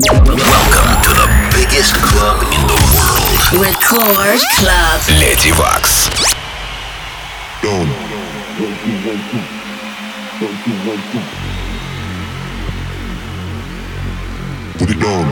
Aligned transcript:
Welcome 0.00 1.02
to 1.02 1.10
the 1.10 1.26
biggest 1.52 1.92
club 1.96 2.42
in 2.54 2.62
the 2.68 2.78
world. 2.94 3.60
Record 3.60 4.38
Club. 4.54 5.02
Lady 5.18 5.50
Vox. 5.50 6.06
Don't. 7.60 7.90
Put 14.78 14.88
it 14.88 15.00
down. 15.00 15.26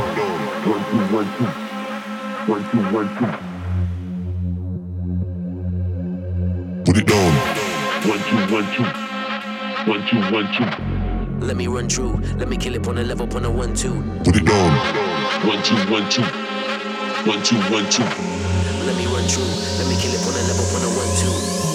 Put 6.84 6.96
it 6.96 7.06
down. 7.06 7.32
Wake 8.04 8.32
you, 8.32 8.38
wake 8.56 8.78
you. 8.80 8.86
Wake 9.86 10.12
you, 10.12 10.20
wake 10.34 10.58
you. 10.58 10.95
Let 11.40 11.56
me 11.56 11.66
run 11.66 11.88
through. 11.88 12.16
Let 12.38 12.48
me 12.48 12.56
kill 12.56 12.74
it 12.74 12.86
on 12.88 12.98
a 12.98 13.02
level, 13.02 13.28
on 13.36 13.44
a 13.44 13.50
one, 13.50 13.74
two. 13.74 14.02
Put 14.24 14.36
it 14.36 14.46
down. 14.46 15.46
One, 15.46 15.62
two, 15.62 15.76
one, 15.92 16.08
two. 16.10 16.22
One, 17.28 17.42
two, 17.42 17.56
one, 17.70 17.88
two. 17.90 18.02
Let 18.02 18.96
me 18.96 19.06
run 19.06 19.24
through. 19.28 19.44
Let 19.78 19.86
me 19.88 19.96
kill 20.00 20.12
it 20.14 20.22
on 20.26 20.34
a 20.34 20.42
level, 20.48 20.64
on 20.76 20.82
a 20.82 20.90
one, 20.96 21.16
two. 21.60 21.65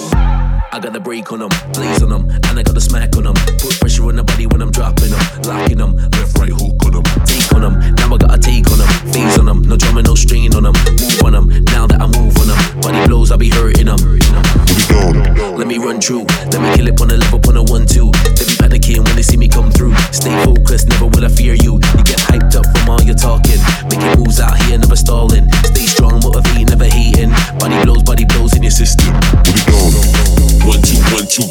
I 0.74 0.80
got 0.80 0.94
the 0.94 1.00
break 1.00 1.30
on 1.30 1.40
them, 1.40 1.52
blaze 1.76 2.02
on 2.02 2.08
them, 2.08 2.30
and 2.48 2.58
I 2.58 2.62
got 2.64 2.72
the 2.72 2.80
smack 2.80 3.14
on 3.20 3.28
them. 3.28 3.36
Put 3.60 3.76
pressure 3.76 4.08
on 4.08 4.16
the 4.16 4.24
body 4.24 4.48
when 4.48 4.64
I'm 4.64 4.72
dropping 4.72 5.12
them, 5.12 5.20
locking 5.44 5.76
them, 5.76 6.00
left, 6.16 6.32
right 6.40 6.48
hook 6.48 6.80
on 6.88 6.96
them, 6.96 7.04
take 7.28 7.44
on 7.52 7.60
them. 7.60 7.76
Now 8.00 8.08
I 8.08 8.16
got 8.16 8.32
a 8.32 8.40
take 8.40 8.64
on 8.72 8.80
them, 8.80 8.88
phase 9.12 9.36
on 9.36 9.52
them, 9.52 9.60
no 9.68 9.76
drumming, 9.76 10.08
no 10.08 10.16
strain 10.16 10.48
on 10.56 10.64
them. 10.64 10.72
Move 10.72 11.20
on 11.28 11.32
them, 11.36 11.46
now 11.68 11.84
that 11.84 12.00
I 12.00 12.08
move 12.08 12.32
on 12.40 12.48
them, 12.48 12.56
body 12.80 13.04
blows, 13.04 13.28
I 13.28 13.36
be 13.36 13.52
hurting 13.52 13.84
them. 13.84 14.00
Put 14.00 14.80
it 14.80 14.88
down. 14.88 15.60
Let 15.60 15.68
me 15.68 15.76
run 15.76 16.00
through, 16.00 16.24
let 16.48 16.64
me 16.64 16.72
kill 16.72 16.88
it 16.88 16.96
on 16.96 17.08
the 17.12 17.20
level, 17.20 17.36
on 17.52 17.60
a 17.60 17.64
one, 17.68 17.84
two. 17.84 18.08
They 18.32 18.48
be 18.48 18.56
panicking 18.56 19.04
when 19.04 19.12
they 19.12 19.26
see 19.28 19.36
me 19.36 19.52
come 19.52 19.68
through. 19.68 19.92
Stay 20.08 20.32
focused, 20.40 20.88
never 20.88 21.04
will 21.04 21.20
I 21.20 21.28
fear 21.28 21.52
you. 21.52 21.84
You 21.84 22.00
get 22.00 22.16
hyped 22.32 22.56
up 22.56 22.64
from 22.72 22.88
all 22.88 23.02
your 23.04 23.20
talking, 23.20 23.60
making 23.92 24.16
moves 24.16 24.40
out 24.40 24.56
here, 24.64 24.80
never 24.80 24.96
stalling. 24.96 25.52
Stay 25.68 25.84
strong, 25.84 26.24
motivate, 26.24 26.72
never 26.72 26.88
hating. 26.88 27.28
Body 27.60 27.76
blows, 27.84 28.08
body 28.08 28.24
blows 28.24 28.56
in 28.56 28.64
your 28.64 28.72
system. 28.72 29.12
Put 29.44 29.52
it 29.52 29.68
down. 29.68 30.61
One, 30.62 30.80
two, 30.80 30.98
one, 31.10 31.26
two. 31.26 31.46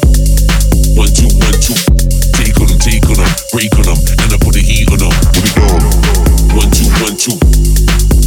One, 0.96 1.12
two, 1.12 1.28
one, 1.36 1.58
two. 1.60 1.76
Take 2.32 2.56
on 2.60 2.66
them, 2.68 2.80
take 2.80 3.04
on 3.12 3.20
break 3.52 3.68
on 3.76 3.84
and 3.92 4.32
I 4.32 4.38
put 4.40 4.56
the 4.56 4.64
heat 4.64 4.88
on 4.88 4.98
them. 5.04 5.12
Put 5.36 5.44
it 5.44 5.54
down. 5.54 5.84
One, 6.56 6.72
two, 6.72 6.88
one, 7.04 7.16
two. 7.20 7.36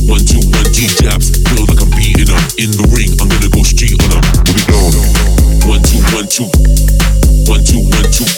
One, 0.06 0.22
two, 0.22 0.38
one, 0.54 0.70
jabs. 1.02 1.34
Feel 1.50 1.66
like 1.66 1.82
I'm 1.82 1.90
beating. 1.98 2.30
In 2.62 2.70
the 2.70 2.86
ring, 2.94 3.10
I'm 3.18 3.26
gonna 3.26 3.50
go 3.50 3.66
straight 3.66 3.98
on 3.98 4.14
it 4.14 4.66
down. 4.70 4.94
One, 5.66 5.82
two, 5.82 6.02
one, 6.14 6.30
two. 6.30 6.46
One, 7.50 7.66
two, 7.66 7.82
one, 7.82 8.10
two. 8.14 8.30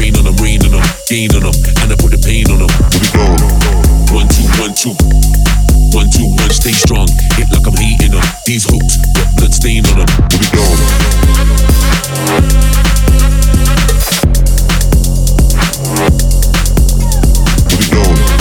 Rain 0.00 0.16
on 0.16 0.24
them, 0.24 0.36
rain 0.40 0.64
on 0.64 0.72
them, 0.72 0.84
gain 1.12 1.28
on 1.36 1.44
them, 1.44 1.56
and 1.84 1.92
I 1.92 1.96
put 2.00 2.16
the 2.16 2.20
pain 2.24 2.48
on 2.48 2.64
them. 2.64 2.72
It 2.96 3.04
down. 3.12 3.36
One, 4.16 4.28
two, 4.32 4.48
one, 4.56 4.72
two. 4.72 5.31
One, 5.92 6.08
two, 6.08 6.24
one, 6.24 6.48
stay 6.48 6.72
strong. 6.72 7.06
Hit 7.36 7.50
like 7.52 7.66
I'm 7.66 7.76
hating 7.76 8.12
them. 8.12 8.24
These 8.46 8.64
hooks, 8.64 8.96
got 9.12 9.36
blood 9.36 9.52
stain 9.52 9.84
on 9.86 9.98
them. 9.98 10.06
Put 10.30 10.40
it 10.40 10.52
down. 10.52 10.76
Put 17.68 17.80
it 17.84 17.90
down. 17.92 18.31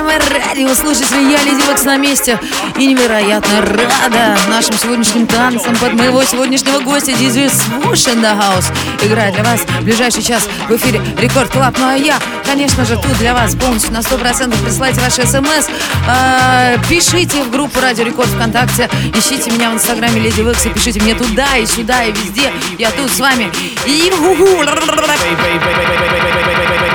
Уважаемые 0.00 0.18
радиослушатели. 0.18 1.32
Я 1.32 1.42
Lady 1.42 1.66
Waks 1.66 1.84
на 1.84 1.96
месте 1.96 2.38
и 2.76 2.86
невероятно 2.86 3.62
рада 3.62 4.36
нашим 4.48 4.76
сегодняшним 4.76 5.26
танцам 5.26 5.74
под 5.76 5.94
моего 5.94 6.22
сегодняшнего 6.22 6.80
гостя 6.80 7.12
диджей 7.12 7.46
Swoosh 7.46 8.12
in 8.12 8.20
the 8.20 8.38
House. 8.38 8.66
Играет 9.02 9.34
для 9.34 9.44
вас 9.44 9.60
в 9.60 9.84
ближайший 9.84 10.22
час 10.22 10.48
в 10.68 10.76
эфире 10.76 11.00
Record 11.18 11.50
Club. 11.50 11.76
Ну 11.78 11.88
а 11.88 11.94
я, 11.94 12.18
конечно 12.44 12.84
же, 12.84 12.96
тут 12.96 13.16
для 13.18 13.32
вас 13.32 13.54
полностью 13.54 13.92
на 13.92 13.98
100% 13.98 14.62
присылайте 14.62 15.00
ваши 15.00 15.26
смс. 15.26 15.68
А, 16.06 16.76
пишите 16.88 17.42
в 17.42 17.50
группу 17.50 17.80
Радио 17.80 18.04
Рекорд 18.04 18.28
ВКонтакте. 18.28 18.90
Ищите 19.14 19.50
меня 19.50 19.70
в 19.70 19.74
инстаграме 19.74 20.20
Lady 20.20 20.42
Waks 20.42 20.66
и 20.66 20.68
пишите 20.68 21.00
мне 21.00 21.14
туда 21.14 21.56
и 21.56 21.64
сюда 21.64 22.04
и 22.04 22.12
везде. 22.12 22.52
Я 22.78 22.90
тут 22.90 23.10
с 23.10 23.18
вами. 23.18 23.50
И! 23.86 24.12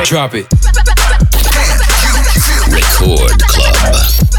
Drop 0.04 0.34
it. 0.34 1.01
Record 3.02 3.42
Club. 3.48 4.31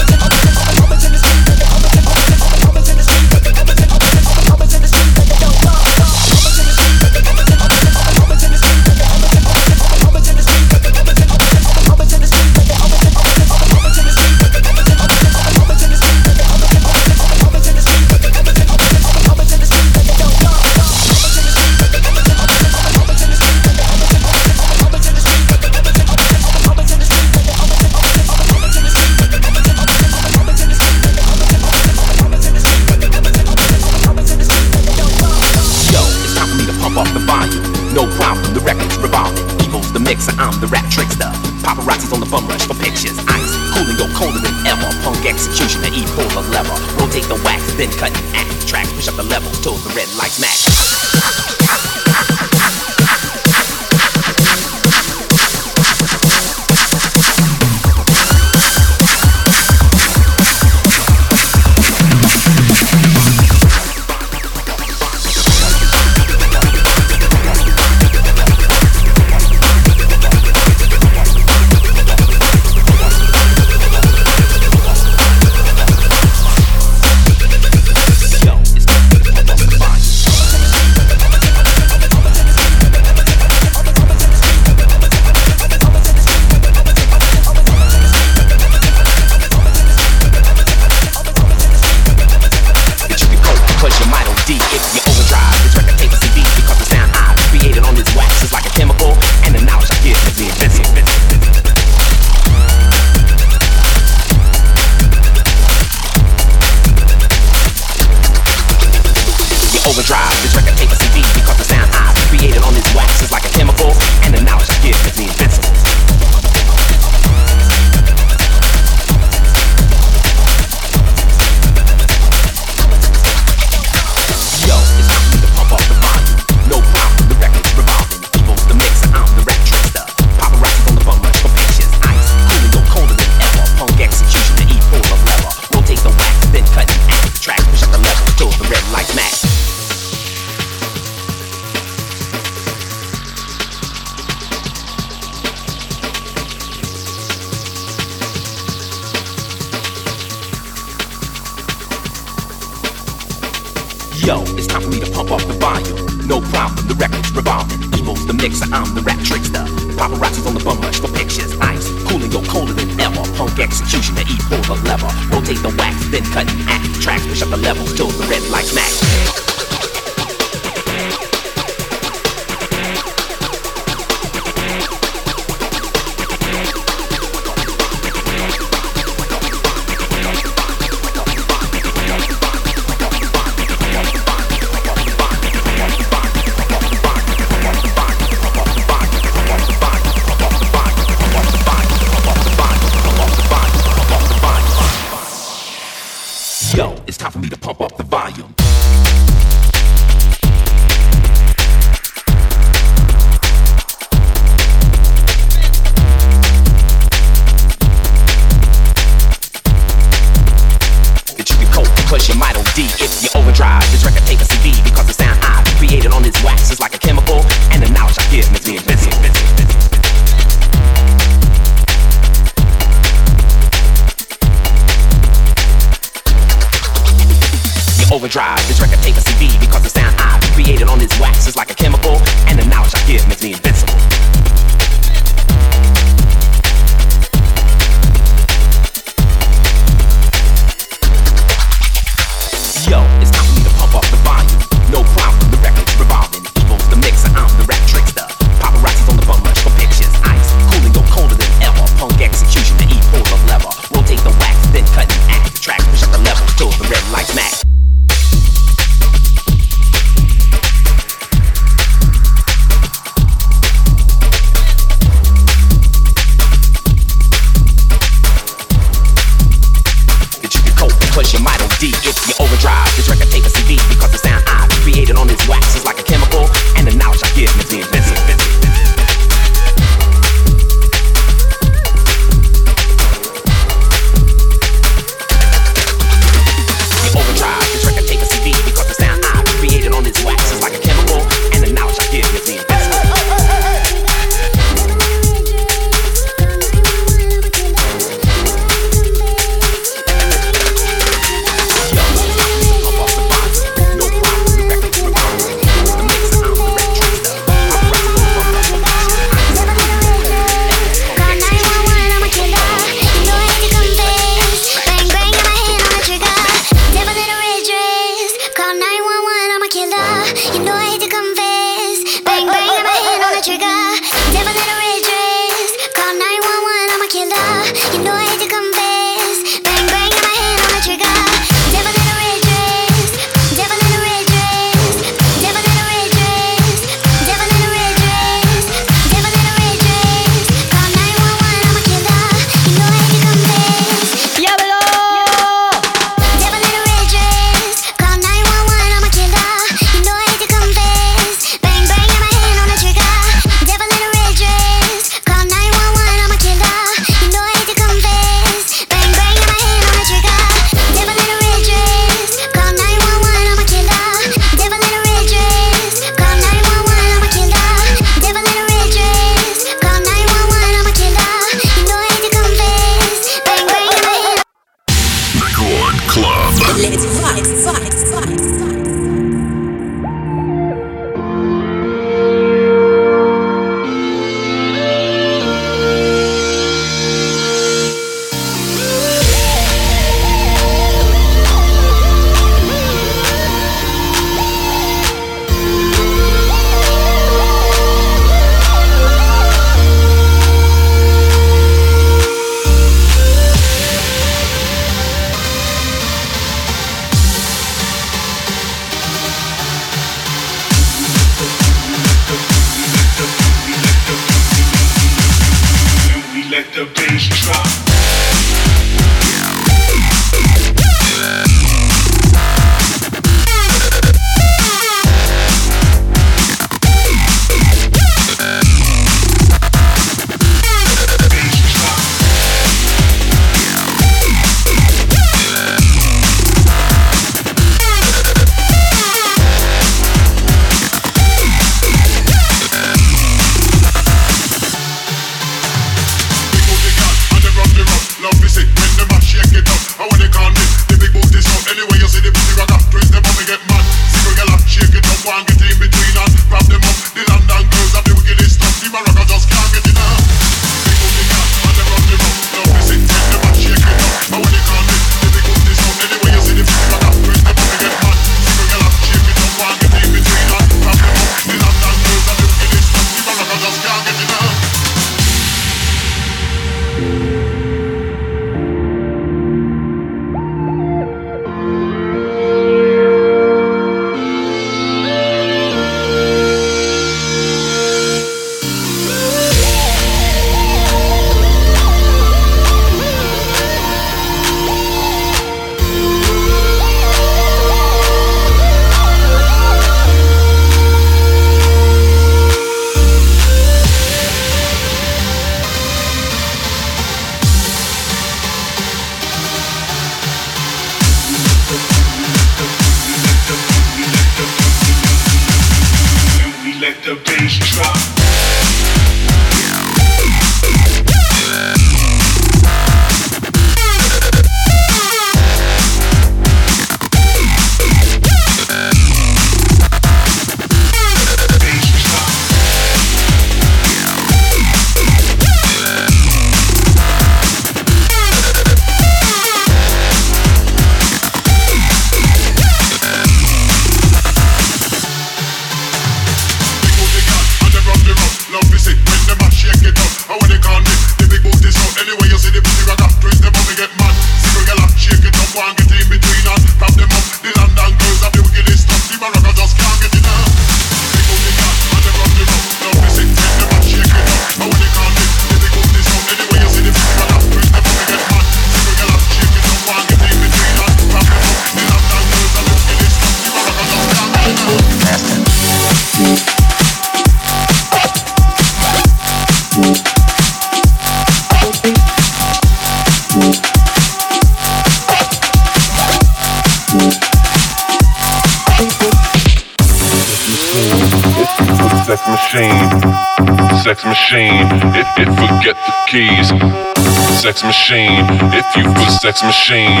Machine. 597.68 598.24
If 598.56 598.64
you 598.80 598.84
for 598.96 599.10
sex 599.20 599.44
machine, 599.44 600.00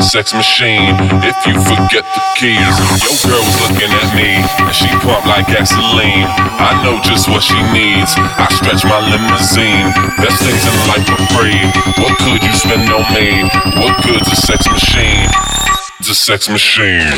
sex 0.00 0.32
machine. 0.32 0.96
If 1.20 1.36
you 1.44 1.52
forget 1.60 2.08
the 2.08 2.22
keys, 2.40 2.76
your 3.04 3.16
girl 3.28 3.44
was 3.44 3.56
looking 3.68 3.92
at 3.92 4.08
me 4.16 4.40
and 4.40 4.72
she 4.72 4.88
pump 5.04 5.28
like 5.28 5.44
gasoline. 5.52 6.24
I 6.56 6.80
know 6.80 6.96
just 7.04 7.28
what 7.28 7.44
she 7.44 7.60
needs. 7.76 8.16
I 8.16 8.48
stretch 8.56 8.82
my 8.88 8.96
limousine. 9.12 9.92
Best 10.24 10.40
things 10.40 10.64
in 10.64 10.76
life 10.88 11.04
are 11.04 11.24
free. 11.36 11.60
What 12.00 12.16
could 12.16 12.40
you 12.40 12.54
spend 12.56 12.88
on 12.88 13.04
me? 13.12 13.44
What 13.76 14.00
good's 14.00 14.32
a 14.32 14.36
sex 14.40 14.64
machine? 14.64 15.28
It's 16.00 16.08
a 16.08 16.14
sex 16.14 16.48
machine. 16.48 17.12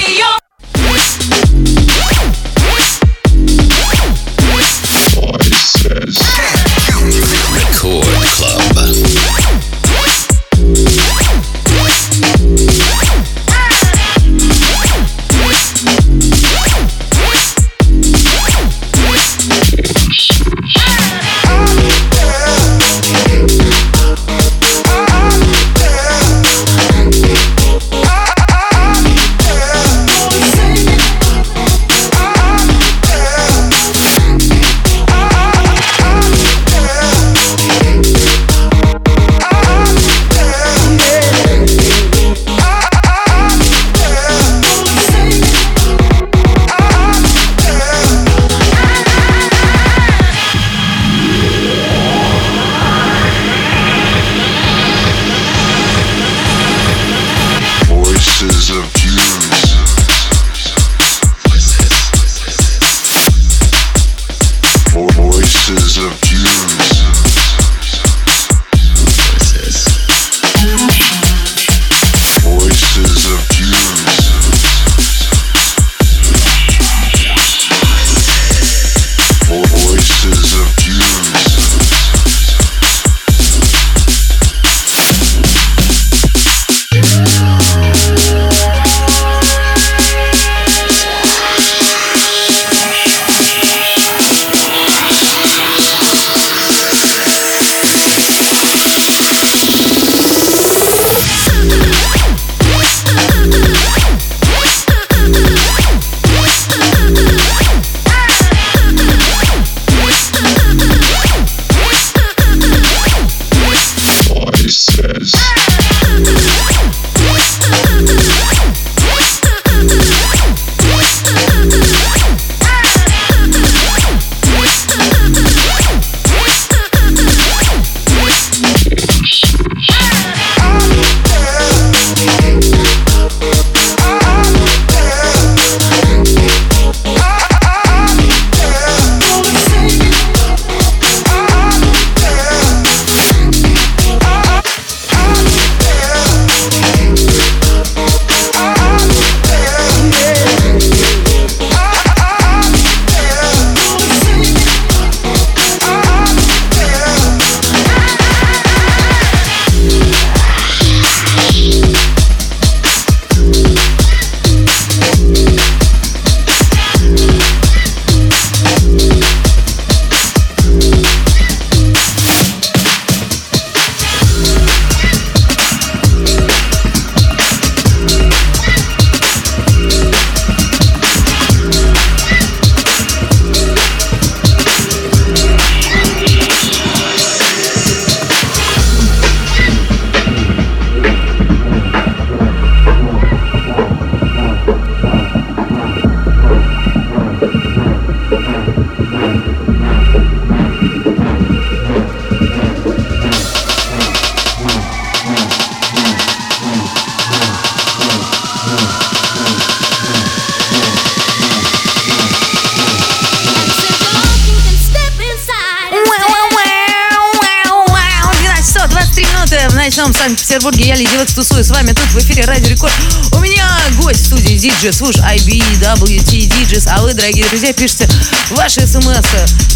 Ночном 220.02 220.14
Санкт-Петербурге. 220.14 220.86
Я 220.86 220.96
Лидия 220.96 221.18
Векс 221.18 221.34
тусую 221.34 221.62
с 221.62 221.70
вами 221.70 221.92
тут 221.92 222.06
в 222.12 222.18
эфире 222.18 222.44
Радио 222.44 222.68
Рекорд. 222.68 222.92
У 223.32 223.38
меня 223.38 223.64
гость 224.00 224.22
в 224.22 224.26
студии 224.26 224.56
диджей 224.56 224.92
Свуш 224.92 225.16
IBWT 225.16 226.46
Диджис. 226.46 226.86
А 226.88 227.02
вы, 227.02 227.14
дорогие 227.14 227.46
друзья, 227.46 227.72
пишите 227.72 228.08
ваши 228.50 228.86
смс 228.86 229.26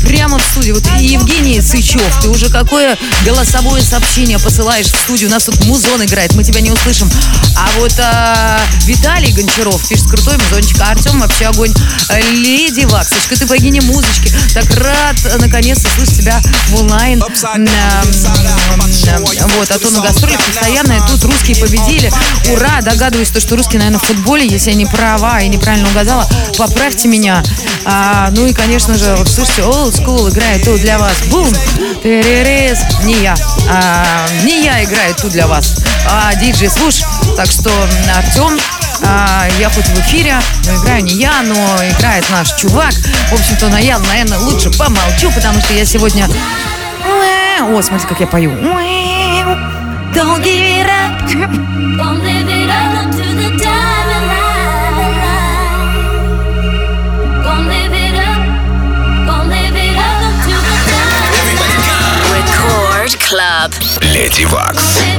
прямо 0.03 0.39
в 0.39 0.43
студию. 0.43 0.75
Вот 0.75 0.85
Евгений 0.99 1.61
Сычев, 1.61 2.03
ты 2.23 2.29
уже 2.29 2.49
какое 2.49 2.99
голосовое 3.25 3.83
сообщение 3.83 4.39
посылаешь 4.39 4.87
в 4.87 4.97
студию? 5.05 5.29
У 5.29 5.33
нас 5.33 5.45
тут 5.45 5.65
музон 5.65 6.05
играет, 6.05 6.35
мы 6.35 6.43
тебя 6.43 6.61
не 6.61 6.71
услышим. 6.71 7.11
А 7.57 7.69
вот 7.79 7.93
а, 7.99 8.61
Виталий 8.85 9.33
Гончаров 9.33 9.87
пишет 9.89 10.07
крутой 10.07 10.39
музончик. 10.39 10.81
А 10.81 10.91
Артем 10.91 11.21
вообще 11.21 11.47
огонь. 11.47 11.73
Леди 12.33 12.85
Ваксочка, 12.87 13.37
ты 13.37 13.47
богиня 13.47 13.83
музычки. 13.83 14.33
Так 14.55 14.71
рад 14.77 15.17
э, 15.25 15.37
наконец-то 15.39 15.89
слышать 15.97 16.19
тебя 16.19 16.41
в 16.69 16.81
онлайн. 16.81 17.21
Вот, 19.57 19.71
а 19.71 19.79
то 19.79 19.91
на 19.91 20.01
гастролях 20.17 20.41
постоянно 20.43 20.93
и 20.93 21.01
тут 21.09 21.23
русские 21.25 21.57
победили. 21.57 22.11
Ура! 22.51 22.81
Догадываюсь, 22.81 23.31
то, 23.31 23.41
что 23.41 23.57
русские, 23.57 23.81
наверное, 23.81 24.01
в 24.01 24.05
футболе, 24.05 24.47
если 24.47 24.71
я 24.71 24.77
не 24.77 24.87
права 24.87 25.41
и 25.41 25.49
неправильно 25.49 25.89
угадала, 25.89 26.27
поправьте 26.57 27.09
меня. 27.09 27.43
А, 27.85 28.31
ну 28.31 28.47
и, 28.47 28.53
конечно 28.53 28.97
же, 28.97 29.15
вот 29.17 29.29
слушайте, 29.29 29.63
Old 29.63 29.93
School 29.93 30.31
играет 30.31 30.65
тут 30.65 30.81
для 30.81 30.99
вас. 30.99 31.15
Бум! 31.31 31.49
Теререз. 32.03 32.79
Не 33.05 33.15
я. 33.23 33.35
А, 33.69 34.27
не 34.45 34.65
я 34.65 34.83
играю 34.85 35.15
тут 35.15 35.33
для 35.33 35.47
вас. 35.47 35.77
А 36.09 36.35
диджей 36.37 36.71
Слуш. 36.71 37.03
Так 37.37 37.51
что, 37.51 37.71
Артем, 38.17 38.59
а, 39.03 39.47
я 39.59 39.69
хоть 39.69 39.87
в 39.87 40.01
эфире, 40.01 40.39
но 40.65 40.77
играю 40.77 41.03
не 41.03 41.15
я, 41.15 41.43
но 41.43 41.55
играет 41.91 42.25
наш 42.31 42.55
чувак. 42.55 42.95
В 43.31 43.35
общем-то, 43.35 43.69
но 43.69 43.79
я, 43.79 43.99
наверное, 43.99 44.39
лучше 44.39 44.71
помолчу, 44.71 45.31
потому 45.33 45.61
что 45.61 45.75
я 45.75 45.85
сегодня... 45.85 46.29
О, 47.61 47.83
смотри, 47.83 48.07
как 48.07 48.21
я 48.21 48.27
пою. 48.27 48.53
Don't 50.16 50.42
give 50.44 50.62
it 50.80 50.90
up. 50.90 51.14
Gonna 51.98 52.24
live 52.24 52.50
it 52.50 52.70
up 52.70 53.12
to 53.18 53.26
the 53.40 53.50
diamond 53.64 54.26
line. 54.32 55.22
Gonna 57.46 57.70
live 57.74 57.96
it 58.06 58.16
up. 58.30 58.42
Gonna 59.28 59.50
live 59.56 59.78
it 59.88 59.98
up 60.10 60.34
to 60.46 60.54
the 60.68 60.76
diamond 60.92 61.60
Record 62.34 63.14
Club. 63.20 63.72
Леди 64.14 64.46
Вакс. 64.46 65.15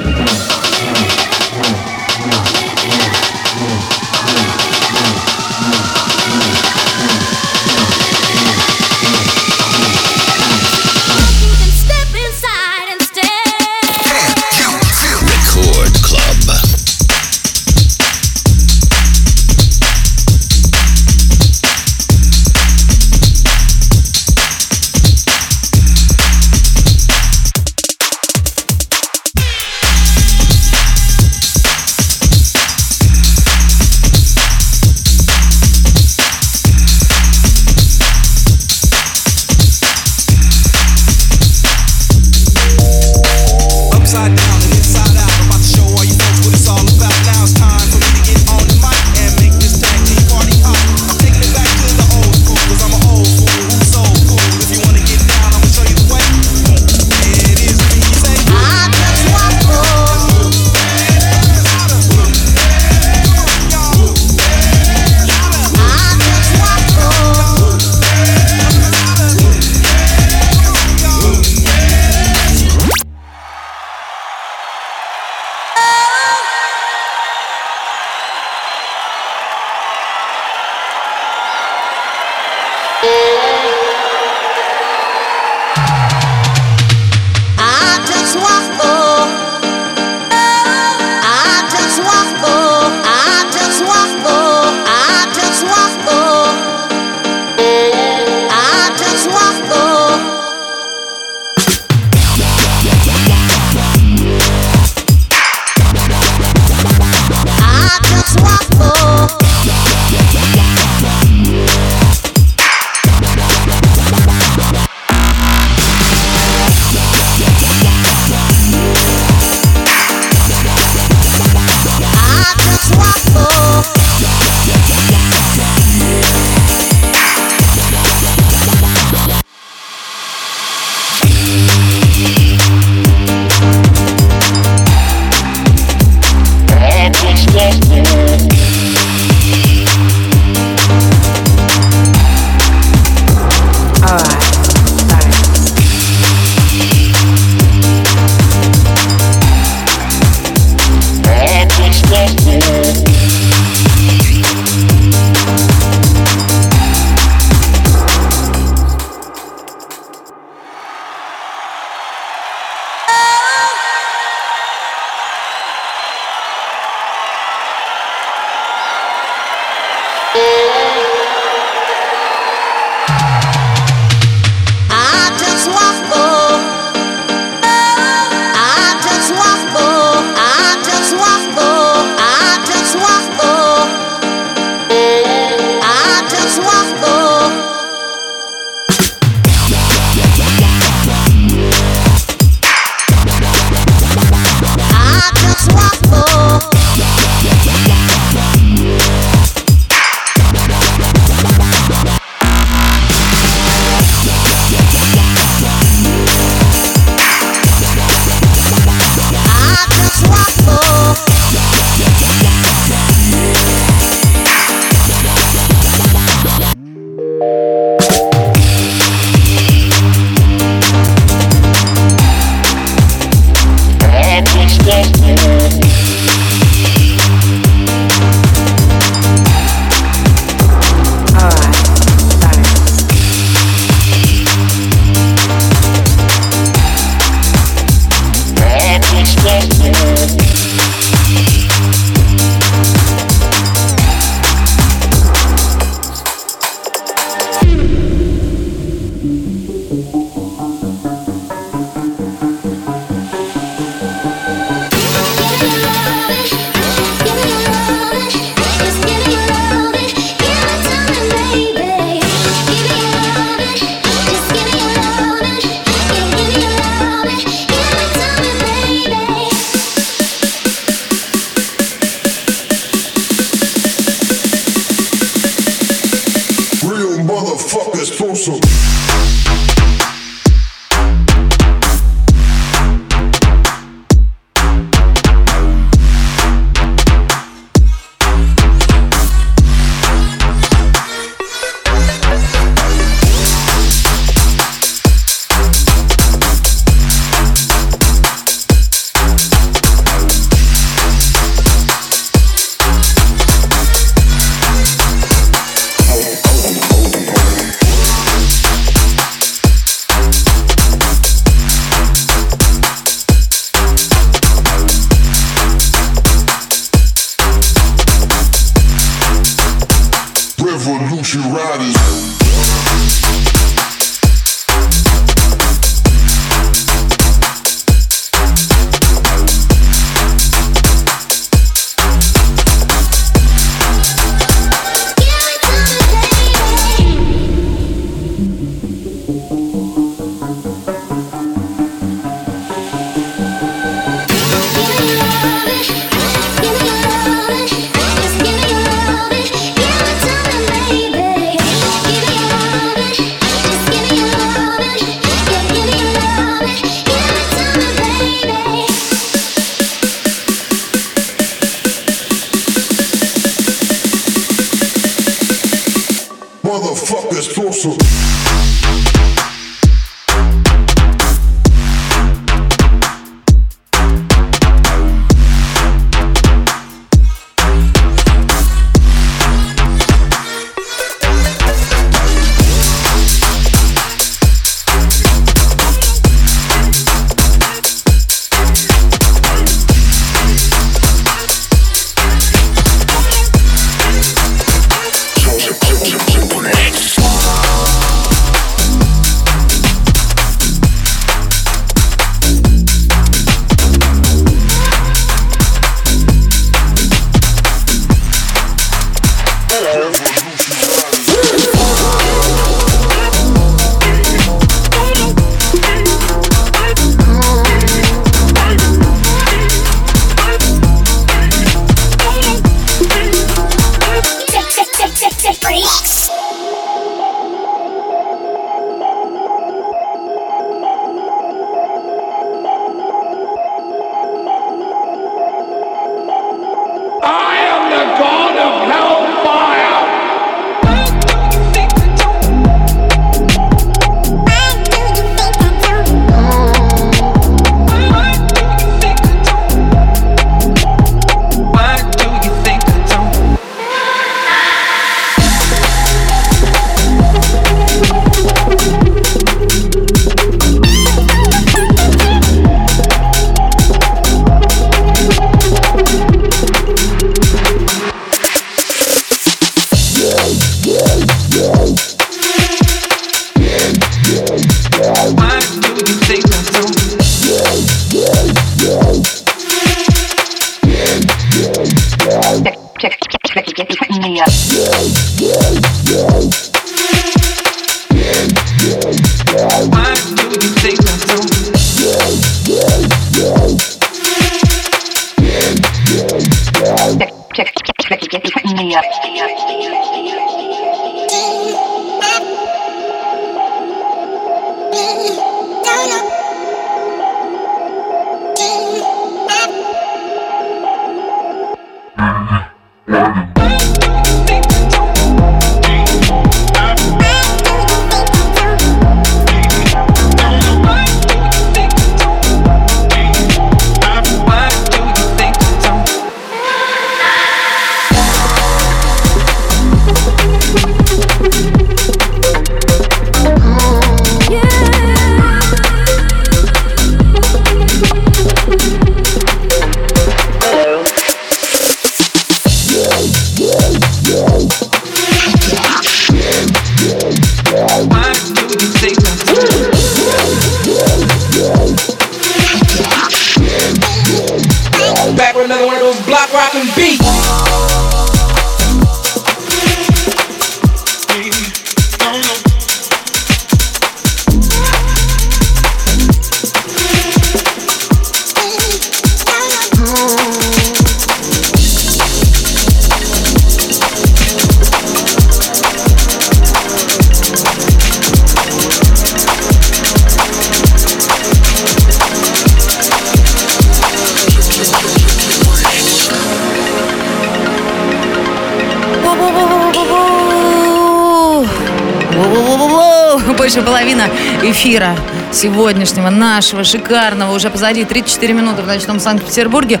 Эфира 594.96 595.14
сегодняшнего, 595.52 596.30
нашего, 596.30 596.82
шикарного, 596.82 597.54
уже 597.54 597.70
позади 597.70 598.04
34 598.04 598.54
минуты 598.54 598.82
в 598.82 598.86
ночном 598.86 599.20
Санкт-Петербурге. 599.20 600.00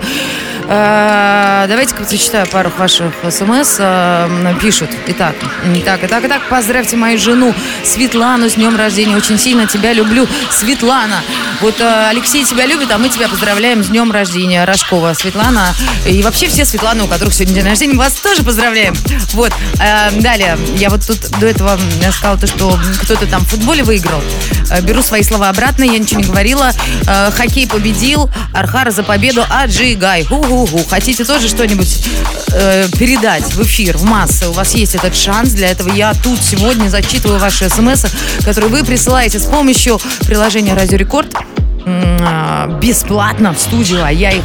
Э, 0.68 1.66
Давайте-ка 1.68 2.04
зачитаю 2.04 2.46
пару 2.46 2.70
ваших 2.78 3.12
смс. 3.30 3.76
Э, 3.78 4.54
Пишут. 4.60 4.90
Итак, 5.06 5.34
итак, 5.74 6.00
итак, 6.02 6.24
итак, 6.24 6.42
поздравьте 6.48 6.96
мою 6.96 7.18
жену 7.18 7.54
Светлану 7.84 8.48
с 8.48 8.54
днем 8.54 8.76
рождения. 8.76 9.16
Очень 9.16 9.38
сильно 9.38 9.66
тебя 9.66 9.92
люблю, 9.92 10.26
Светлана. 10.50 11.20
Вот 11.60 11.80
э, 11.80 12.08
Алексей 12.10 12.44
тебя 12.44 12.66
любит, 12.66 12.90
а 12.90 12.98
мы 12.98 13.08
тебя 13.08 13.28
поздравляем 13.28 13.82
с 13.82 13.88
днем 13.88 14.12
рождения. 14.12 14.64
Рожкова 14.64 15.14
Светлана. 15.14 15.74
И 16.06 16.22
вообще 16.22 16.48
все 16.48 16.64
Светланы, 16.64 17.04
у 17.04 17.06
которых 17.06 17.32
сегодня 17.32 17.54
день 17.54 17.64
рождения, 17.64 17.96
вас 17.96 18.12
тоже 18.14 18.42
поздравляем. 18.42 18.94
Вот. 19.32 19.52
Э, 19.80 20.10
Далее. 20.20 20.58
Я 20.76 20.90
вот 20.90 21.06
тут 21.06 21.18
до 21.40 21.46
этого 21.46 21.78
э, 22.02 22.12
сказала 22.12 22.38
то, 22.38 22.46
что 22.46 22.78
кто-то 23.02 23.26
там 23.26 23.42
в 23.42 23.48
футболе 23.48 23.84
выиграл. 23.84 24.22
Беру 24.82 25.02
свои 25.02 25.22
слова 25.22 25.48
обратно, 25.48 25.84
я 25.84 25.98
ничего 25.98 26.20
не 26.20 26.26
говорила. 26.26 26.72
Хоккей 27.36 27.68
победил. 27.68 28.28
Архара 28.52 28.90
за 28.90 29.02
победу. 29.02 29.44
Аджигай. 29.48 30.24
Ху-ху-ху. 30.24 30.84
Хотите 30.90 31.24
тоже 31.24 31.48
что-нибудь 31.48 32.04
передать 32.98 33.44
в 33.54 33.62
эфир, 33.62 33.96
в 33.96 34.04
массы? 34.04 34.48
У 34.48 34.52
вас 34.52 34.74
есть 34.74 34.94
этот 34.94 35.16
шанс. 35.16 35.50
Для 35.50 35.68
этого 35.68 35.92
я 35.92 36.14
тут 36.14 36.40
сегодня 36.42 36.88
зачитываю 36.88 37.38
ваши 37.38 37.68
смс, 37.68 38.06
которые 38.44 38.70
вы 38.70 38.84
присылаете 38.84 39.38
с 39.38 39.44
помощью 39.44 40.00
приложения 40.26 40.74
Радио 40.74 40.96
Рекорд 40.96 41.34
а, 41.34 41.45
бесплатно 42.80 43.52
в 43.52 43.58
студию, 43.58 44.04
а 44.04 44.10
я 44.10 44.32
их 44.32 44.44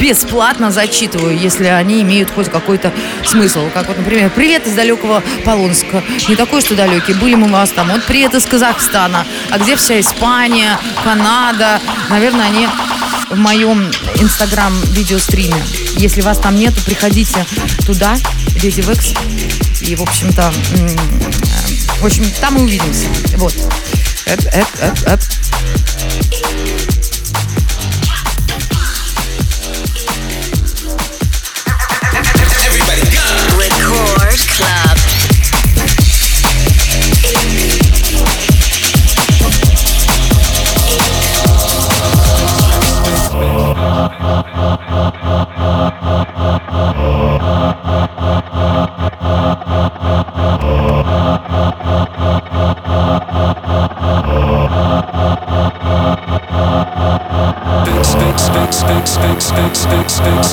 бесплатно 0.00 0.70
зачитываю, 0.70 1.38
если 1.38 1.64
они 1.66 2.02
имеют 2.02 2.30
хоть 2.30 2.50
какой-то 2.50 2.92
смысл. 3.24 3.68
Как 3.72 3.88
вот, 3.88 3.98
например, 3.98 4.30
привет 4.30 4.66
из 4.66 4.74
далекого 4.74 5.22
Полонска. 5.44 6.02
Не 6.28 6.36
такой, 6.36 6.60
что 6.60 6.74
далекий. 6.74 7.14
Были 7.14 7.34
мы 7.34 7.48
у 7.48 7.50
вас 7.50 7.70
там. 7.70 7.88
Вот 7.88 8.02
привет 8.04 8.34
из 8.34 8.44
Казахстана. 8.44 9.26
А 9.50 9.58
где 9.58 9.76
вся 9.76 10.00
Испания, 10.00 10.78
Канада? 11.02 11.80
Наверное, 12.10 12.46
они 12.46 12.68
в 13.30 13.38
моем 13.38 13.90
инстаграм 14.16 14.72
видеостриме. 14.90 15.62
Если 15.96 16.20
вас 16.20 16.38
там 16.38 16.56
нету, 16.56 16.82
приходите 16.84 17.44
туда, 17.86 18.14
Леди 18.62 18.82
Векс. 18.82 19.14
И, 19.80 19.96
в 19.96 20.02
общем-то, 20.02 20.52
э, 20.76 20.88
в 22.00 22.04
общем, 22.04 22.24
там 22.40 22.56
и 22.58 22.60
увидимся. 22.60 23.06
Вот. 23.36 23.54
Эп, 24.26 24.40
эп, 24.52 24.66
эп, 24.80 25.08
эп. 25.08 25.20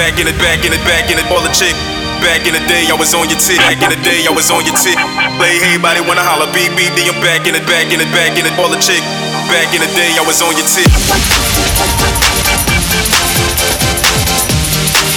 back 0.00 0.16
in 0.16 0.26
it, 0.26 0.38
back 0.40 0.64
in 0.64 0.72
it, 0.72 0.80
back 0.88 1.12
in 1.12 1.20
it, 1.20 1.28
all 1.28 1.44
the 1.44 1.52
chick. 1.52 1.76
Back 2.24 2.48
in 2.48 2.56
the 2.56 2.64
day, 2.64 2.88
I 2.88 2.96
was 2.96 3.12
on 3.12 3.28
your 3.28 3.36
tip. 3.36 3.60
Back 3.60 3.84
in 3.84 3.92
the 3.92 4.00
day, 4.00 4.24
I 4.24 4.32
was 4.32 4.48
on 4.48 4.64
your 4.64 4.76
tip. 4.80 4.96
Play, 5.36 5.60
hey, 5.60 5.76
wanna 5.76 6.24
holler, 6.24 6.48
then 6.48 6.72
I'm 6.72 7.20
back 7.20 7.44
in 7.44 7.54
it, 7.54 7.66
back 7.68 7.92
in 7.92 8.00
it, 8.00 8.08
back 8.16 8.32
in 8.40 8.48
it, 8.48 8.56
all 8.56 8.72
the 8.72 8.80
chick. 8.80 9.04
Back 9.52 9.68
in 9.76 9.84
the 9.84 9.92
day, 9.92 10.16
I 10.16 10.24
was 10.24 10.40
on 10.40 10.56
your 10.56 10.64
tip. 10.64 12.39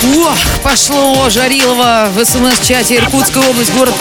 Ох, 0.04 0.38
пошло 0.64 1.30
Жарилова 1.30 2.10
в 2.14 2.20
СМС-чате 2.26 2.98
Иркутская 2.98 3.48
область, 3.48 3.74
город 3.74 3.94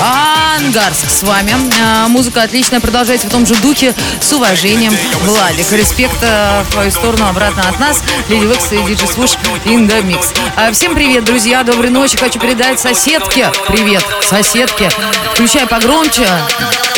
Ангарск 0.00 1.10
с 1.10 1.22
вами. 1.22 1.54
А, 1.82 2.08
музыка 2.08 2.42
отличная, 2.42 2.80
продолжайте 2.80 3.26
в 3.28 3.30
том 3.30 3.44
же 3.44 3.54
духе, 3.56 3.94
с 4.20 4.32
уважением. 4.32 4.96
Владик, 5.24 5.70
респект 5.72 6.16
э, 6.22 6.62
в 6.66 6.72
твою 6.72 6.90
сторону, 6.90 7.28
обратно 7.28 7.68
от 7.68 7.78
нас. 7.78 8.02
Леди 8.28 8.46
Векс 8.46 8.72
и 8.72 8.76
Диджи 8.86 9.04
the 9.04 10.02
mix. 10.02 10.34
А, 10.56 10.72
всем 10.72 10.94
привет, 10.94 11.24
друзья, 11.24 11.62
доброй 11.62 11.90
ночи. 11.90 12.16
Хочу 12.16 12.40
передать 12.40 12.80
соседке. 12.80 13.50
Привет, 13.68 14.04
соседке. 14.22 14.90
Включай 15.34 15.66
погромче 15.66 16.26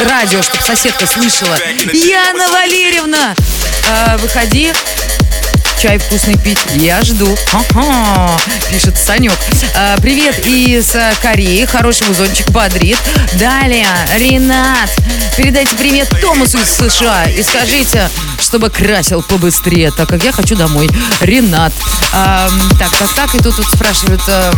радио, 0.08 0.40
чтобы 0.42 0.62
соседка 0.62 1.06
слышала. 1.06 1.56
Яна 1.92 2.48
Валерьевна, 2.48 3.34
а, 3.90 4.16
выходи, 4.18 4.72
чай 5.82 5.98
вкусный 5.98 6.38
пить. 6.38 6.60
Я 6.76 7.02
жду. 7.02 7.36
Ага, 7.52 8.30
пишет 8.70 8.96
Санек. 8.96 9.32
А, 9.74 9.98
привет 9.98 10.46
из 10.46 10.94
Кореи. 11.20 11.64
Хороший 11.64 12.06
музончик 12.06 12.48
бодрит. 12.50 12.96
Далее, 13.32 13.88
Ренат. 14.16 14.90
Передайте 15.36 15.74
привет 15.74 16.08
Томасу 16.20 16.58
из 16.58 16.68
США 16.68 17.24
и 17.24 17.42
скажите, 17.42 18.08
чтобы 18.38 18.70
красил 18.70 19.22
побыстрее, 19.22 19.90
так 19.90 20.08
как 20.08 20.22
я 20.22 20.30
хочу 20.30 20.54
домой. 20.54 20.88
Ренат. 21.20 21.72
А, 22.12 22.48
так, 22.78 22.90
так, 22.96 23.12
так. 23.14 23.34
И 23.34 23.38
тут, 23.38 23.56
тут 23.56 23.66
спрашивают 23.66 24.22
э, 24.28 24.52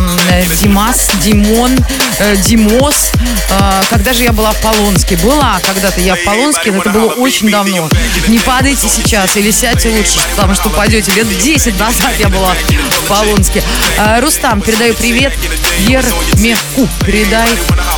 Димас, 0.61 1.09
Димон, 1.23 1.75
э, 2.19 2.35
Димос. 2.37 3.11
А, 3.49 3.81
когда 3.89 4.13
же 4.13 4.23
я 4.23 4.31
была 4.31 4.51
в 4.51 4.61
Полонске? 4.61 5.17
Была 5.17 5.59
когда-то 5.63 6.01
я 6.01 6.15
в 6.15 6.23
Полонске, 6.23 6.71
но 6.71 6.81
это 6.81 6.91
было 6.91 7.13
очень 7.13 7.49
давно. 7.49 7.89
Не 8.27 8.37
падайте 8.37 8.89
сейчас 8.89 9.35
или 9.37 9.49
сядьте 9.49 9.89
лучше, 9.89 10.19
потому 10.35 10.53
что 10.53 10.67
упадете. 10.67 11.14
Лет 11.15 11.27
10 11.29 11.79
назад 11.79 12.11
я 12.19 12.27
была 12.27 12.53
в 12.53 13.07
Полонске. 13.07 13.63
А, 13.97 14.19
Рустам, 14.19 14.59
передаю 14.59 14.93
привет. 14.95 15.31
Ермеху, 15.87 16.89
передай 17.05 17.47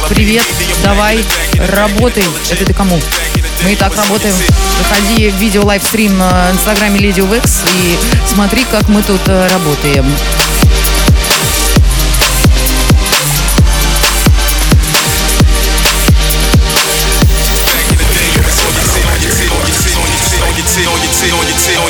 привет. 0.07 0.45
Давай, 0.83 1.25
работай. 1.73 2.23
Это 2.51 2.63
ты 2.63 2.73
кому? 2.75 2.99
Мы 3.63 3.73
и 3.73 3.75
так 3.75 3.95
работаем. 3.95 4.35
Заходи 4.77 5.31
в 5.31 5.35
видео 5.37 5.65
лайвстрим 5.65 6.21
э, 6.21 6.51
в 6.51 6.55
инстаграме 6.57 6.99
Леди 6.99 7.21
Векс 7.21 7.63
и 7.73 7.97
смотри, 8.31 8.63
как 8.69 8.87
мы 8.87 9.01
тут 9.01 9.21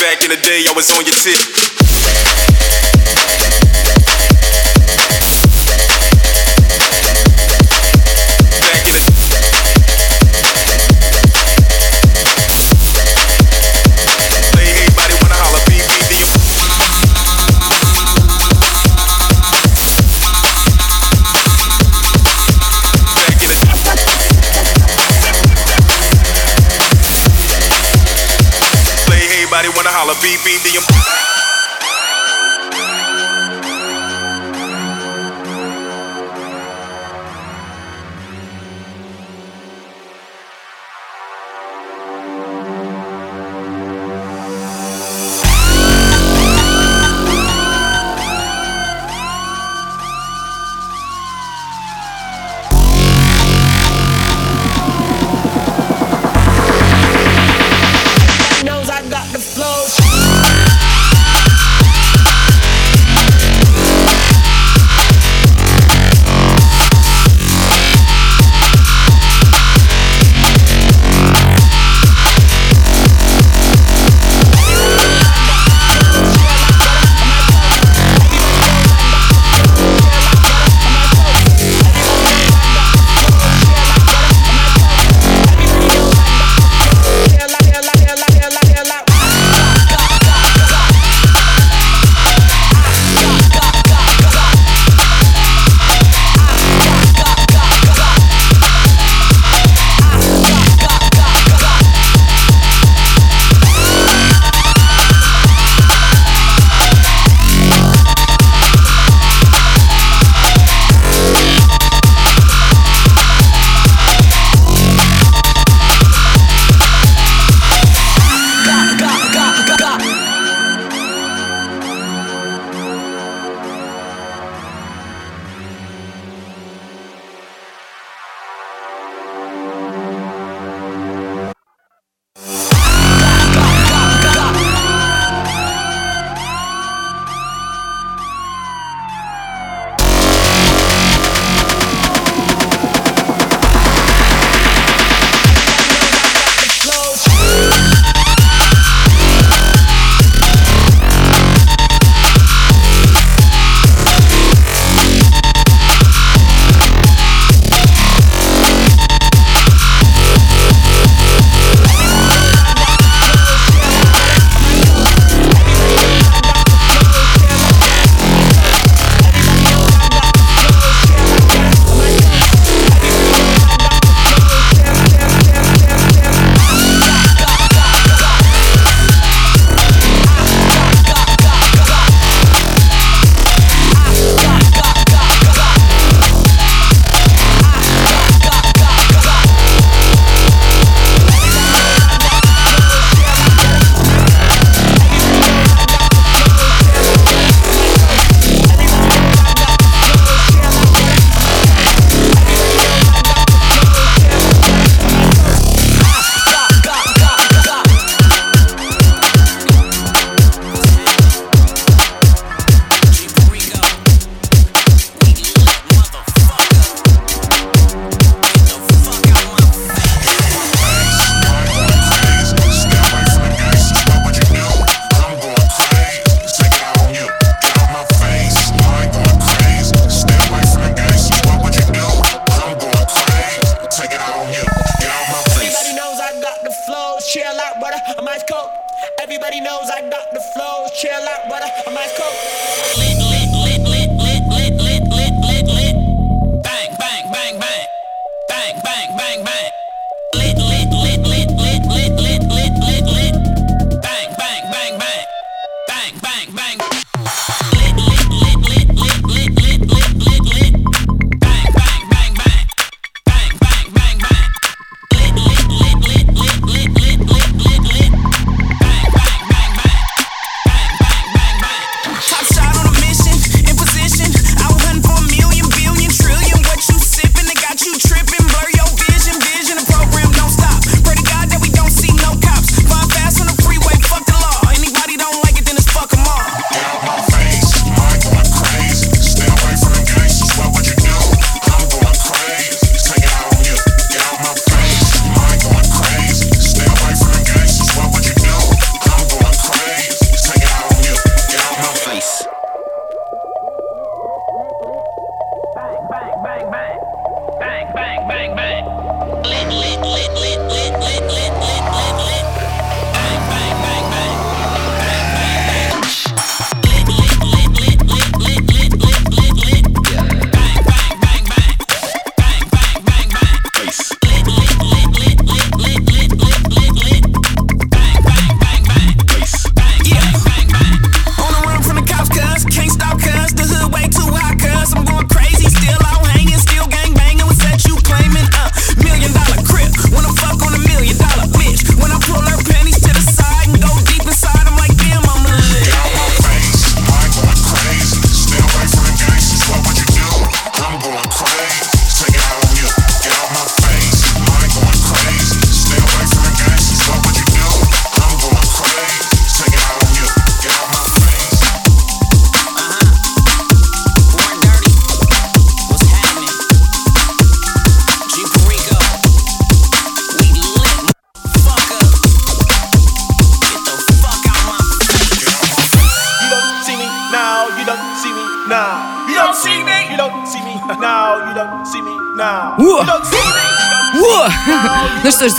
Back 0.00 0.22
in 0.24 0.30
the 0.30 0.40
day, 0.42 0.66
I 0.66 0.72
was 0.74 0.90
on 0.90 1.04
your 1.06 1.14
tip. 1.14 1.77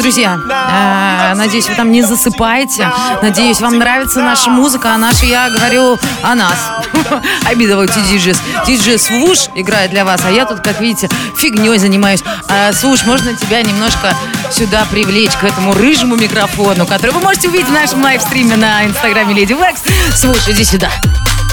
Друзья, 0.09 0.39
э, 0.43 1.35
надеюсь, 1.35 1.69
вы 1.69 1.75
там 1.75 1.91
не 1.91 2.01
засыпаете. 2.01 2.91
Надеюсь, 3.21 3.61
вам 3.61 3.77
нравится 3.77 4.21
наша 4.23 4.49
музыка, 4.49 4.95
а 4.95 4.97
наша, 4.97 5.27
я 5.27 5.51
говорю 5.51 5.99
о 6.23 6.33
нас. 6.33 6.57
Обидывайте 7.45 8.01
диджес. 8.09 8.41
Диджес 8.65 9.11
Вуш 9.11 9.49
играет 9.53 9.91
для 9.91 10.05
вас, 10.05 10.21
а 10.25 10.31
я 10.31 10.45
тут, 10.45 10.61
как 10.61 10.81
видите, 10.81 11.09
фигней 11.37 11.77
занимаюсь. 11.77 12.23
А, 12.47 12.73
Свуш, 12.73 13.03
можно 13.03 13.35
тебя 13.35 13.61
немножко 13.61 14.15
сюда 14.51 14.87
привлечь 14.89 15.33
к 15.33 15.43
этому 15.43 15.75
рыжему 15.75 16.15
микрофону, 16.15 16.87
который 16.87 17.11
вы 17.11 17.19
можете 17.19 17.47
увидеть 17.47 17.67
в 17.67 17.71
нашем 17.71 18.01
лайвстриме 18.01 18.55
на 18.55 18.85
инстаграме 18.85 19.35
Леди 19.35 19.53
Векс. 19.53 19.83
Свуш, 20.15 20.47
иди 20.47 20.63
сюда. 20.63 20.89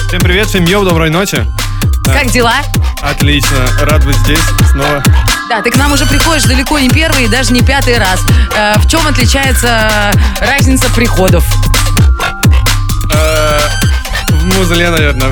Всем 0.07 0.21
привет, 0.21 0.47
всем 0.47 0.65
йоу, 0.65 0.83
доброй 0.83 1.11
ночи. 1.11 1.45
Как 2.05 2.31
дела? 2.31 2.55
Отлично, 3.03 3.67
рад 3.83 4.03
быть 4.03 4.17
здесь 4.17 4.41
снова. 4.71 5.03
Да, 5.49 5.61
ты 5.61 5.71
к 5.71 5.77
нам 5.77 5.93
уже 5.93 6.05
приходишь 6.05 6.43
далеко 6.43 6.77
не 6.77 6.89
первый 6.89 7.23
и 7.25 7.27
даже 7.27 7.53
не 7.53 7.61
пятый 7.61 7.97
раз. 7.97 8.19
Э, 8.53 8.77
в 8.77 8.87
чем 8.89 9.07
отличается 9.07 10.11
разница 10.41 10.89
приходов? 10.89 11.45
Э, 13.13 13.59
В 14.29 14.45
музле, 14.57 14.89
наверное. 14.89 15.31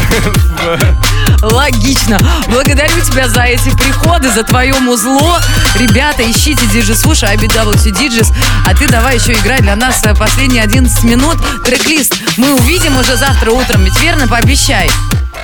Логично. 1.42 2.18
Благодарю 2.48 3.02
тебя 3.02 3.28
за 3.28 3.42
эти 3.44 3.70
приходы, 3.76 4.32
за 4.32 4.44
твое 4.44 4.74
музло. 4.76 5.42
Ребята, 5.76 6.24
ищите 6.24 6.66
Диджи 6.68 6.96
Слушай, 6.96 7.36
IBW 7.36 7.92
Диджис. 7.92 8.32
А 8.66 8.74
ты 8.74 8.88
давай 8.88 9.18
еще 9.18 9.34
играй 9.34 9.60
для 9.60 9.76
нас 9.76 10.02
э, 10.04 10.16
последние 10.16 10.64
11 10.64 11.04
минут. 11.04 11.36
Трек-лист 11.66 12.14
мы 12.38 12.54
увидим 12.54 12.98
уже 12.98 13.18
завтра 13.18 13.52
утром, 13.52 13.84
ведь 13.84 14.00
верно? 14.00 14.30
Пообещай. 14.30 14.90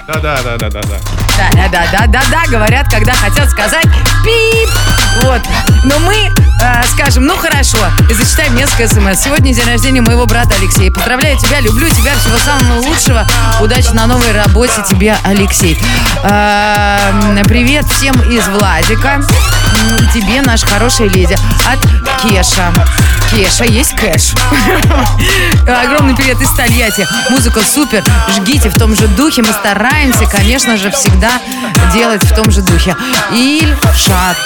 Да-да-да-да-да-да. 0.08 2.08
Да, 2.08 2.24
да, 2.30 2.44
говорят, 2.48 2.90
когда 2.90 3.14
хотят 3.14 3.50
сказать 3.50 3.86
пип. 4.24 4.70
Вот. 5.24 5.42
Но 5.84 6.00
мы 6.00 6.16
э, 6.16 6.84
скажем, 6.94 7.26
ну 7.26 7.36
хорошо, 7.36 7.78
и 8.10 8.14
зачитаем 8.14 8.56
несколько 8.56 8.88
смс. 8.88 9.24
Сегодня 9.24 9.54
день 9.54 9.66
рождения 9.66 10.02
моего 10.02 10.26
брата 10.26 10.56
Алексея. 10.60 10.92
Поздравляю 10.92 11.38
тебя, 11.38 11.60
люблю 11.60 11.90
тебя, 11.90 12.14
всего 12.16 12.38
самого 12.38 12.82
лучшего. 12.82 13.28
Удачи 13.60 13.90
на 13.94 14.08
новой 14.08 14.32
работе 14.32 14.84
тебе, 14.88 15.16
Алексей. 15.24 15.78
Э, 16.24 17.44
привет 17.46 17.86
всем 17.86 18.20
из 18.30 18.48
Владика. 18.48 19.22
Тебе, 20.14 20.42
наша 20.42 20.68
хорошая 20.68 21.10
леди. 21.10 21.36
От 21.66 21.80
Кеша. 22.22 22.72
Кеша, 23.32 23.64
есть 23.64 23.96
кэш. 23.96 24.34
Огромный 25.62 26.16
привет 26.16 26.42
из 26.42 26.52
Тольятти. 26.52 27.08
Музыка 27.30 27.62
супер. 27.62 28.04
Жгите 28.36 28.70
в 28.70 28.74
том 28.74 28.94
же 28.94 29.08
духе. 29.08 29.42
Мы 29.42 29.54
стараемся, 29.54 29.81
конечно 30.28 30.78
же, 30.78 30.92
всегда 30.92 31.42
делать 31.94 32.24
в 32.24 32.36
том 32.36 32.52
же 32.52 32.62
духе. 32.62 32.96
Ильшат. 33.32 34.38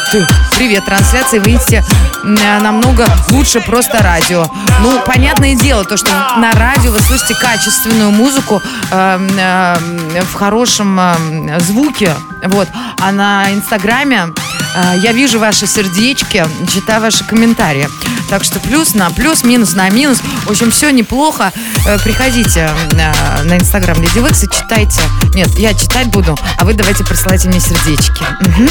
Привет. 0.55 0.86
Трансляции 0.86 1.39
выйти 1.39 1.83
намного 2.23 3.05
лучше 3.29 3.59
просто 3.59 4.01
радио. 4.01 4.45
Ну, 4.81 5.01
понятное 5.05 5.55
дело, 5.55 5.83
то, 5.83 5.97
что 5.97 6.09
на 6.38 6.51
радио 6.53 6.91
вы 6.91 6.99
слышите 6.99 7.36
качественную 7.36 8.11
музыку 8.11 8.61
э, 8.91 9.29
э, 9.38 10.21
в 10.21 10.33
хорошем 10.33 10.99
э, 10.99 11.59
звуке. 11.59 12.13
Вот. 12.43 12.69
А 13.01 13.11
на 13.11 13.51
Инстаграме 13.51 14.27
э, 14.27 14.55
я 15.01 15.11
вижу 15.11 15.39
ваши 15.39 15.67
сердечки, 15.67 16.45
читаю 16.73 17.01
ваши 17.01 17.23
комментарии. 17.23 17.88
Так 18.30 18.43
что 18.43 18.59
плюс 18.59 18.95
на 18.95 19.09
плюс, 19.11 19.43
минус 19.43 19.73
на 19.73 19.89
минус. 19.89 20.19
В 20.45 20.51
общем, 20.51 20.71
все 20.71 20.89
неплохо. 20.91 21.51
Э, 21.86 21.99
Приходите 21.99 22.69
на 22.93 23.57
Инстаграм 23.57 24.01
Леди 24.01 24.19
Векс 24.19 24.43
и 24.43 24.49
читайте. 24.49 25.01
Нет, 25.34 25.49
я 25.59 25.73
читать 25.73 26.07
буду, 26.07 26.38
а 26.57 26.65
вы 26.65 26.73
давайте 26.73 27.03
присылайте 27.03 27.47
мне 27.47 27.59
сердечки. 27.59 28.23
Мгм. 28.41 28.69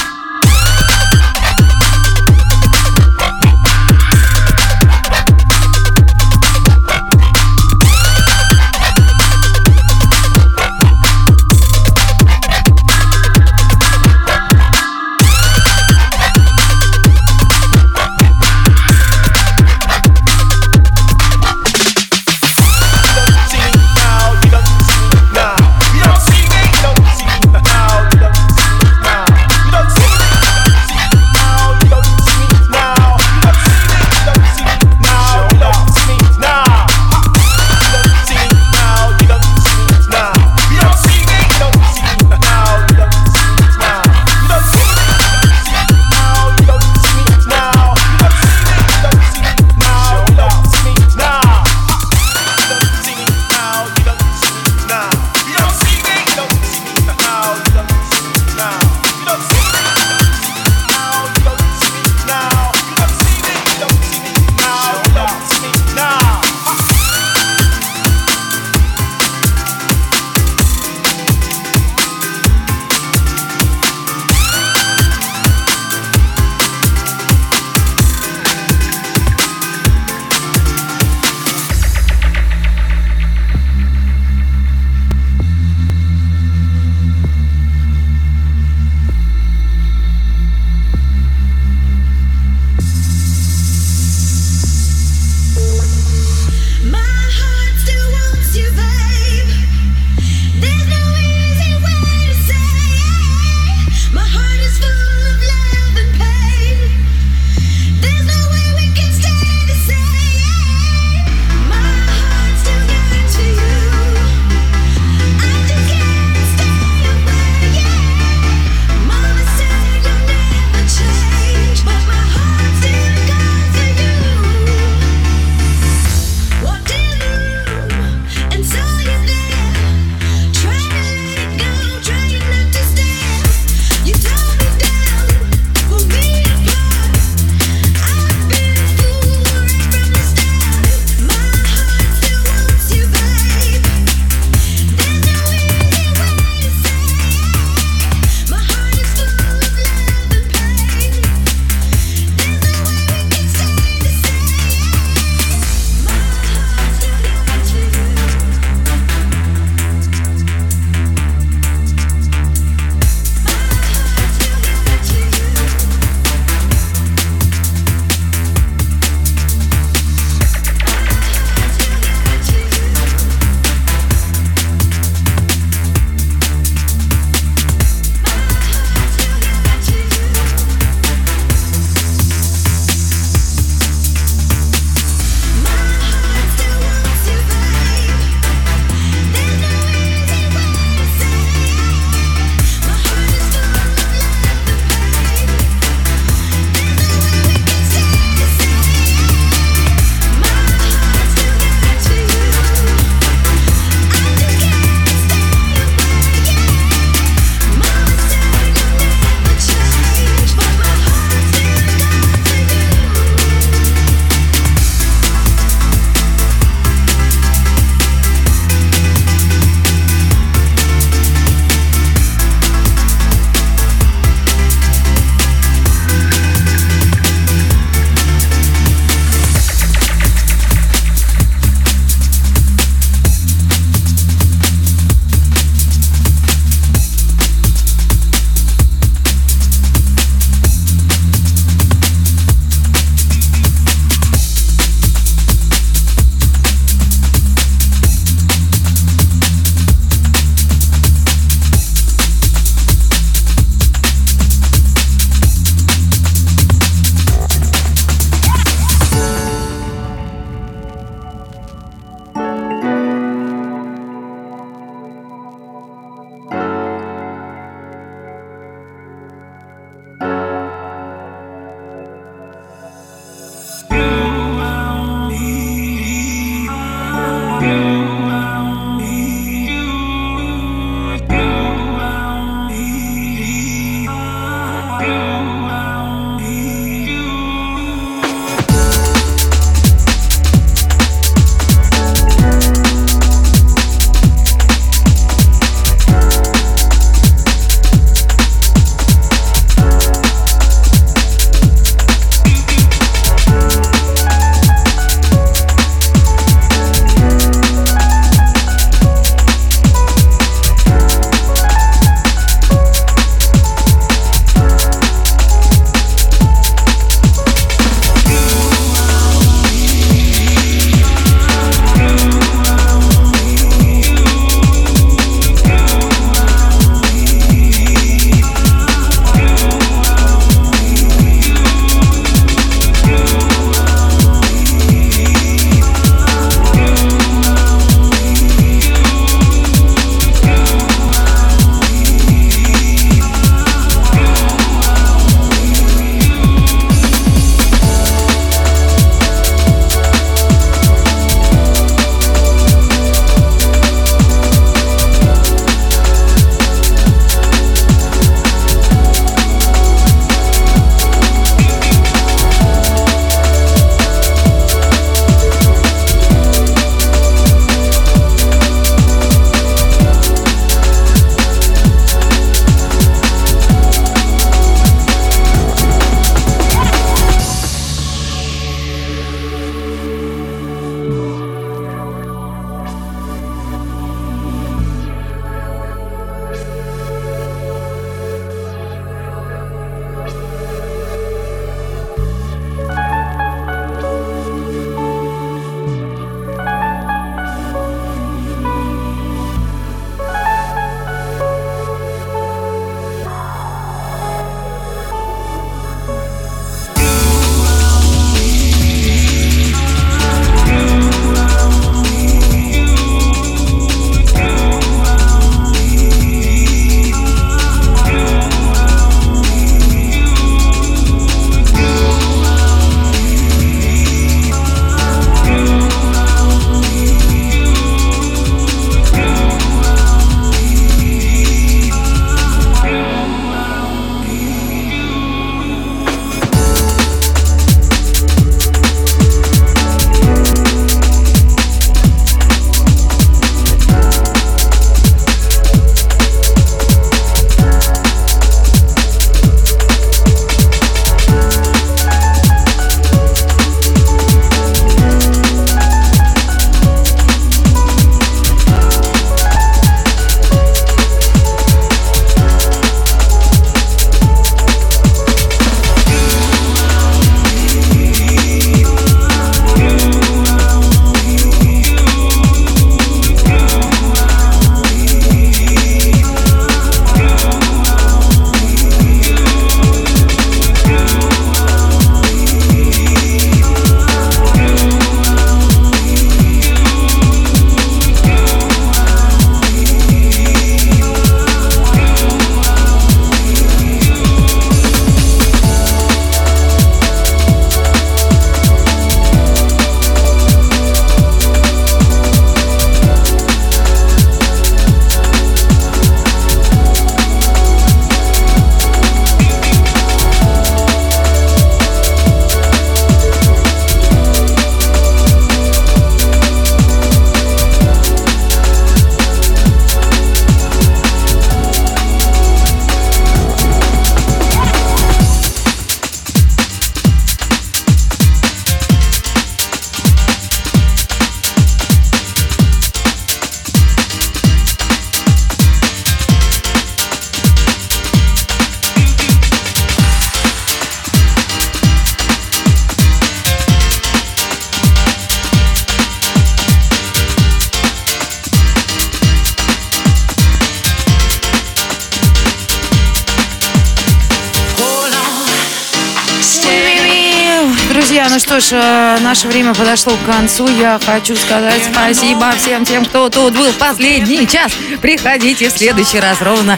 Ну 558.34 558.40
что 558.40 558.58
ж, 558.58 558.72
э, 558.72 559.18
наше 559.20 559.46
время 559.46 559.74
подошло 559.74 560.12
к 560.16 560.26
концу. 560.26 560.66
Я 560.66 560.98
хочу 561.06 561.36
сказать 561.36 561.80
спасибо 561.88 562.50
всем 562.58 562.84
тем, 562.84 563.04
кто 563.04 563.28
тут 563.28 563.54
был 563.54 563.70
в 563.70 563.76
последний 563.76 564.44
час. 564.48 564.72
Приходите 565.00 565.68
в 565.68 565.72
следующий 565.72 566.18
раз 566.18 566.42
ровно. 566.42 566.76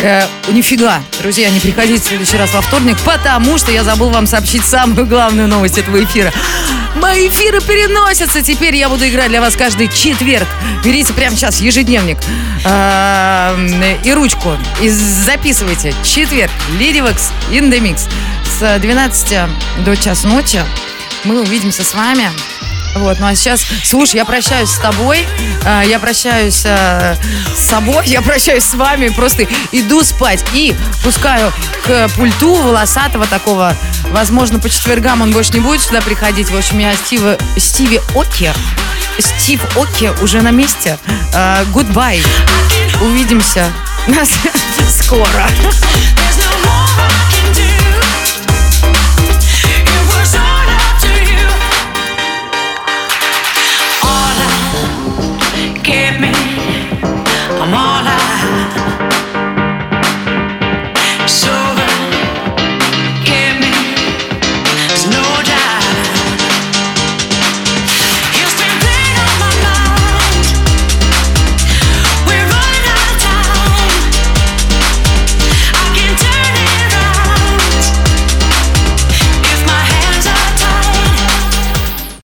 э, 0.00 0.26
нифига, 0.48 1.00
друзья, 1.20 1.48
не 1.50 1.60
приходите 1.60 2.02
в 2.02 2.06
следующий 2.06 2.36
раз 2.36 2.52
во 2.52 2.60
вторник, 2.60 2.96
потому 3.04 3.56
что 3.56 3.70
я 3.70 3.84
забыл 3.84 4.10
вам 4.10 4.26
сообщить 4.26 4.64
самую 4.64 5.06
главную 5.06 5.46
новость 5.46 5.78
этого 5.78 6.02
эфира. 6.02 6.32
Мои 6.96 7.28
эфиры 7.28 7.60
переносятся. 7.60 8.42
Теперь 8.42 8.74
я 8.74 8.88
буду 8.88 9.06
играть 9.06 9.28
для 9.28 9.40
вас 9.40 9.54
каждый 9.54 9.86
четверг. 9.86 10.48
Берите 10.84 11.12
прямо 11.12 11.36
сейчас 11.36 11.60
ежедневник 11.60 12.18
э, 12.64 13.96
и 14.02 14.12
ручку. 14.12 14.56
И 14.82 14.88
записывайте. 14.88 15.94
Четверг. 16.02 16.50
Лидивекс 16.80 17.30
Индемикс. 17.52 18.08
С 18.58 18.78
12 18.80 19.38
до 19.84 19.96
часа 19.96 20.26
ночи 20.26 20.64
мы 21.24 21.40
увидимся 21.40 21.84
с 21.84 21.94
вами. 21.94 22.30
Вот, 22.96 23.20
ну 23.20 23.26
а 23.26 23.34
сейчас, 23.34 23.62
слушай, 23.84 24.16
я 24.16 24.24
прощаюсь 24.24 24.70
с 24.70 24.78
тобой, 24.78 25.26
э, 25.64 25.82
я 25.86 25.98
прощаюсь 25.98 26.62
э, 26.64 27.16
с 27.54 27.68
собой, 27.68 28.06
я 28.06 28.22
прощаюсь 28.22 28.64
с 28.64 28.72
вами, 28.72 29.08
просто 29.08 29.46
иду 29.70 30.02
спать 30.02 30.42
и 30.54 30.74
пускаю 31.04 31.52
к 31.84 32.08
пульту 32.16 32.54
волосатого 32.54 33.26
такого, 33.26 33.76
возможно, 34.10 34.58
по 34.58 34.70
четвергам 34.70 35.20
он 35.20 35.30
больше 35.30 35.52
не 35.52 35.60
будет 35.60 35.82
сюда 35.82 36.00
приходить. 36.00 36.48
В 36.50 36.56
общем, 36.56 36.78
я 36.78 36.94
Стива, 36.96 37.36
Стиви 37.58 38.00
Оки, 38.14 38.50
Стив 39.18 39.60
Оки 39.76 40.10
уже 40.22 40.40
на 40.40 40.50
месте. 40.50 40.98
Э, 41.34 41.64
Goodbye. 41.74 42.24
Увидимся 43.02 43.66
скоро. 44.88 45.46